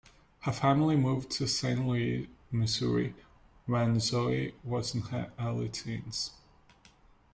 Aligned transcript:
Her 0.39 0.51
family 0.51 0.95
moved 0.95 1.29
to 1.33 1.47
Saint 1.47 1.85
Louis, 1.87 2.27
Missouri 2.49 3.13
when 3.67 3.99
Zoe 3.99 4.55
was 4.63 4.95
in 4.95 5.01
her 5.01 5.31
early 5.39 5.69
teens. 5.69 6.31